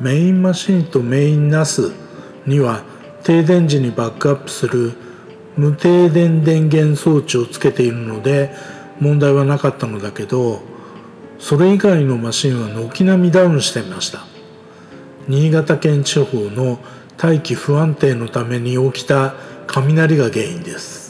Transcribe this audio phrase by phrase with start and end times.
[0.00, 1.92] メインマシンとメイン NAS
[2.46, 2.82] には
[3.22, 4.92] 停電時にバックアップする
[5.56, 8.54] 無停電電源装置をつけているので
[9.00, 10.60] 問題はなかったのだけど
[11.38, 14.24] それ以外のマシンは軒並みダウンしていました。
[15.28, 16.78] 新潟県地方の
[17.16, 19.34] 大気不安定のために起きた
[19.66, 21.05] 雷が原因です。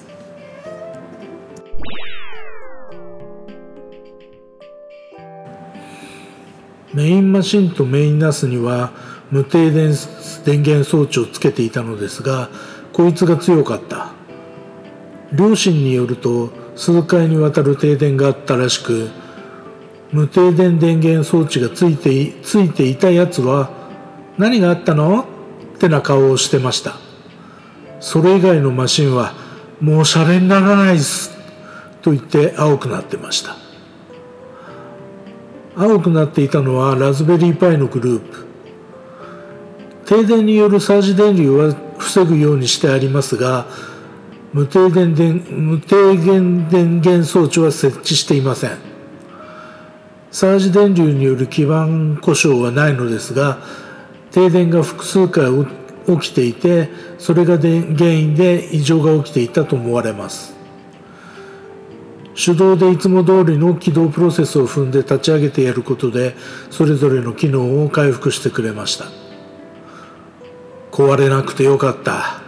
[6.96, 8.90] メインマシンとメインナスには
[9.30, 9.94] 無停電
[10.44, 12.48] 電源装置をつけていたのですが
[12.92, 14.12] こいつが強かった。
[15.32, 19.10] 両親によると数回にわたる停電があったらしく
[20.12, 23.70] 無停電電源装置がついてついていたやつは
[24.38, 25.24] 何があったの？
[25.74, 26.94] ってな顔をしてました
[28.00, 29.34] それ以外のマシンは
[29.80, 31.36] もうシャレにならないっす
[32.00, 33.65] と言って青くなってました。
[35.78, 38.46] 青くなっていたのはラズベリーパイのグループ。
[40.06, 43.66] 停電によるサージ電流は防ぐようにしてありますが
[44.52, 48.78] 無停電電無停電電源装置は設置していません。
[50.30, 53.58] サージ電流による基盤故障はないのですが
[54.30, 55.50] 停電が複数回
[56.06, 60.56] 起きていてそれが原因で異常が起きていたと思われます。
[62.36, 66.36] 手動でいつも通りの起動プロセスを踏んで立ち上げてやることで
[66.70, 69.06] それぞれの機能を回復してくれました。
[70.92, 72.42] 壊れなくてよかった。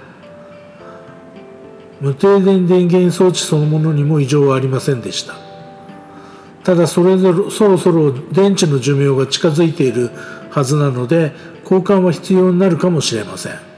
[2.01, 5.35] 無停電電源装置そのものにも異常はありませんでした。
[6.65, 10.11] ただそれぞれそろそろ電池の寿命が近づいている
[10.51, 13.78] はずなので交換は必要になるかもしれません。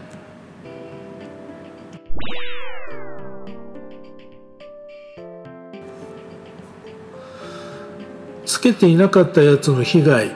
[8.50, 10.34] つけていなかったやつの被害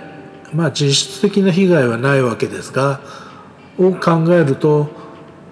[0.55, 3.01] まあ実質的な被害はないわけですが
[3.77, 4.89] を考えると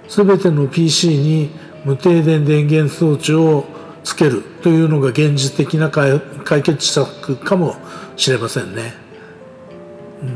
[0.08, 1.50] 全ての PC に
[1.84, 3.64] 無停電電源装置を
[4.04, 7.74] つけるというのが現実的な解決策かも
[8.16, 8.94] しれませんね。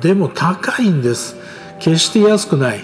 [0.01, 1.37] でも高いんです。
[1.79, 2.81] 決して安くない。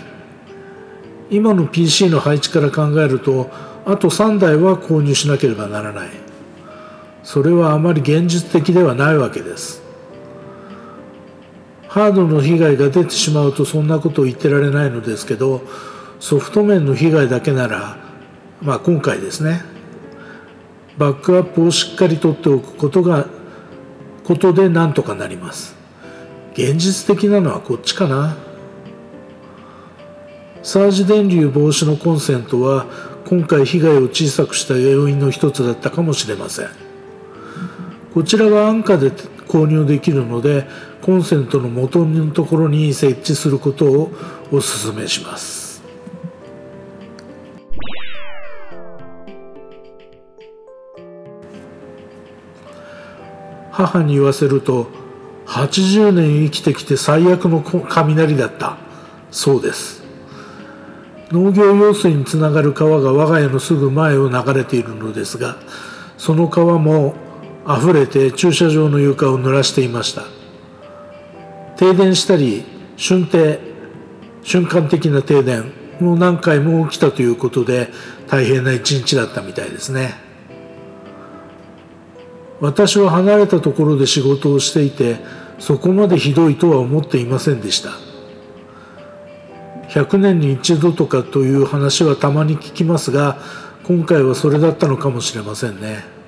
[1.30, 3.50] 今の PC の配置から考えると
[3.86, 6.21] あと3台は購入しなければならない。
[7.22, 9.82] それはあまり現実的ではないわけです。
[11.88, 15.60] ハードの被害が出てしまうとそんなことを言ってられないのですけど
[16.20, 17.98] ソフト面の被害だけなら
[18.62, 19.62] まあ今回ですね。
[20.98, 23.26] バックアップをしっかり取っておくことが
[24.24, 25.76] ことでなんとかなります。
[26.54, 28.36] 現実的なのはこっちかな。
[30.62, 32.86] サージ電流防止のコンセントは
[33.26, 36.91] 今回被害を小さくした要因の一つだったかもしれません。
[38.14, 40.66] こちらは安価で購入できるので
[41.00, 44.10] コンセントの元のところに設置することを
[44.52, 45.82] お勧めします。
[53.70, 54.88] 母に言わせると
[55.46, 58.76] 80年生きてきて最悪の雷だった。
[59.30, 60.02] そうです。
[61.32, 65.56] 農業用水につながる川が我が家のすぐ前を流れているのですが
[66.18, 67.14] その川も
[67.66, 70.24] 溢れて駐車場の床を濡らしていました。
[71.76, 72.64] 停電したり
[72.96, 73.58] 瞬停
[74.42, 77.88] 瞬間的な停電もう何回も起きたということで
[78.28, 80.14] 大変な一日だったみたいですね。
[82.60, 85.18] 私は離れたところで仕事をしていて
[85.58, 87.90] そこまでひどいとは思っていませんでした。
[89.88, 93.36] 100年に一度とかという話はたまに聞きますが
[93.84, 96.21] 今回はそれだったのかもしれませんね。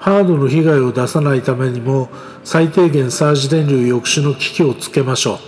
[0.00, 2.08] ハードの被害を出さないためにも
[2.42, 5.38] 最低限サージ電流抑止の機器をつけましょう。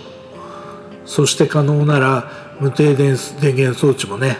[1.05, 4.37] そして可能なら無停電電源装置もね。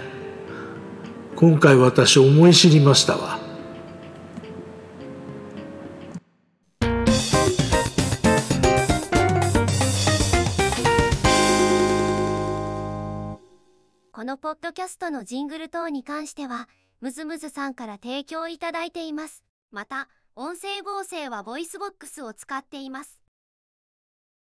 [1.35, 3.39] 今回私思い知りましたわ。
[14.11, 16.69] このポッドキャストのジングル等に関しては
[17.01, 19.43] ムズムズさんから提供いただいています。
[19.73, 23.22] また音声合成は VOICEVOX を使っています。